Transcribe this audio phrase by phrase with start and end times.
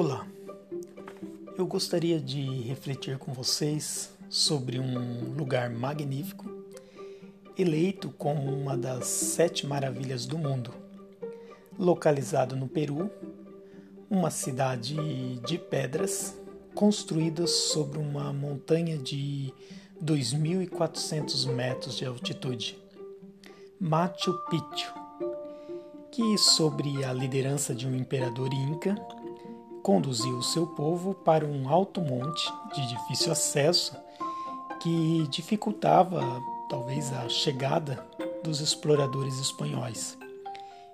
[0.00, 0.24] Olá,
[1.56, 6.48] eu gostaria de refletir com vocês sobre um lugar magnífico,
[7.58, 10.72] eleito como uma das sete maravilhas do mundo,
[11.76, 13.10] localizado no Peru,
[14.08, 14.94] uma cidade
[15.44, 16.40] de pedras
[16.76, 19.52] construída sobre uma montanha de
[20.00, 22.78] 2.400 metros de altitude,
[23.80, 24.94] Machu Picchu,
[26.12, 28.94] que, sobre a liderança de um imperador inca,
[29.82, 33.96] conduziu o seu povo para um alto monte de difícil acesso
[34.80, 36.22] que dificultava
[36.68, 38.06] talvez a chegada
[38.42, 40.16] dos exploradores espanhóis,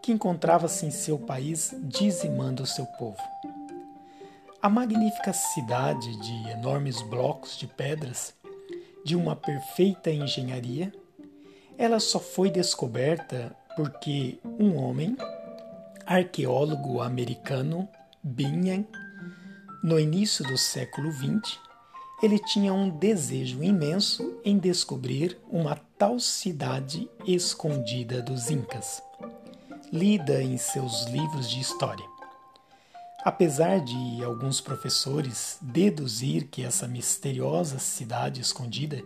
[0.00, 3.20] que encontrava-se em seu país dizimando o seu povo.
[4.62, 8.34] A magnífica cidade de enormes blocos de pedras,
[9.04, 10.92] de uma perfeita engenharia,
[11.78, 15.16] ela só foi descoberta porque um homem,
[16.06, 17.88] arqueólogo americano
[18.28, 18.84] Bingham,
[19.84, 21.60] no início do século XX,
[22.20, 29.00] ele tinha um desejo imenso em descobrir uma tal cidade escondida dos Incas,
[29.92, 32.04] lida em seus livros de história.
[33.24, 39.04] Apesar de alguns professores deduzir que essa misteriosa cidade escondida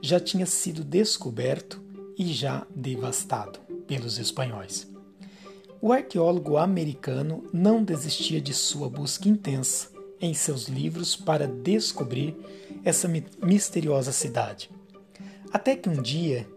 [0.00, 1.78] já tinha sido descoberto
[2.16, 4.91] e já devastado pelos espanhóis.
[5.84, 9.88] O arqueólogo americano não desistia de sua busca intensa
[10.20, 12.36] em seus livros para descobrir
[12.84, 13.10] essa
[13.42, 14.70] misteriosa cidade.
[15.52, 16.48] Até que um dia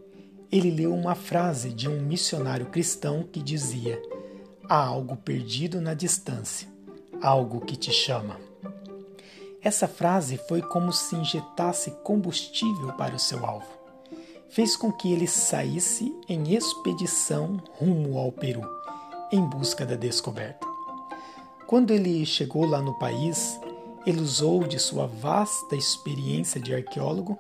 [0.51, 3.99] ele leu uma frase de um missionário cristão que dizia:
[4.69, 6.67] Há algo perdido na distância,
[7.19, 8.39] algo que te chama.
[9.59, 13.73] Essa frase foi como se injetasse combustível para o seu alvo.
[14.49, 18.84] Fez com que ele saísse em expedição rumo ao Peru
[19.31, 20.65] em busca da descoberta.
[21.67, 23.59] Quando ele chegou lá no país,
[24.05, 27.37] ele usou de sua vasta experiência de arqueólogo,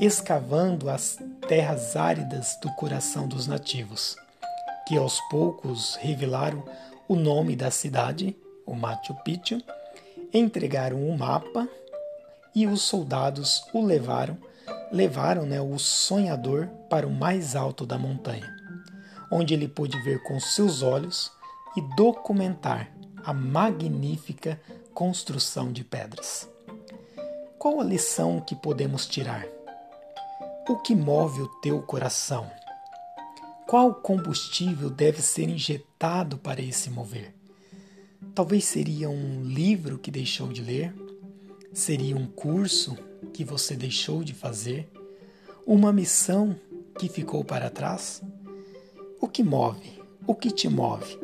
[0.00, 1.18] escavando as
[1.48, 4.16] terras áridas do coração dos nativos,
[4.86, 6.64] que aos poucos revelaram
[7.08, 9.62] o nome da cidade, o Machu Picchu,
[10.32, 11.68] entregaram o um mapa
[12.54, 14.36] e os soldados o levaram,
[14.92, 18.59] levaram né, o sonhador para o mais alto da montanha
[19.30, 21.30] onde ele pôde ver com seus olhos
[21.76, 22.92] e documentar
[23.24, 24.60] a magnífica
[24.92, 26.48] construção de pedras.
[27.58, 29.46] Qual a lição que podemos tirar?
[30.68, 32.50] O que move o teu coração?
[33.66, 37.34] Qual combustível deve ser injetado para esse mover?
[38.34, 40.94] Talvez seria um livro que deixou de ler,
[41.72, 42.96] seria um curso
[43.32, 44.90] que você deixou de fazer,
[45.66, 46.58] uma missão
[46.98, 48.22] que ficou para trás?
[49.20, 50.00] O que move?
[50.26, 51.18] O que te move?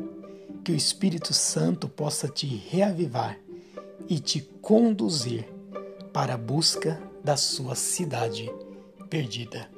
[0.63, 3.39] Que o Espírito Santo possa te reavivar
[4.07, 5.45] e te conduzir
[6.13, 8.51] para a busca da sua cidade
[9.09, 9.69] perdida.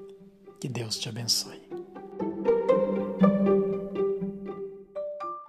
[0.59, 1.68] Que Deus te abençoe.